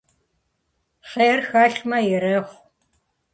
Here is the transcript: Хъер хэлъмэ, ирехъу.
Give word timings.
Хъер 1.09 1.39
хэлъмэ, 1.47 1.99
ирехъу. 2.13 2.57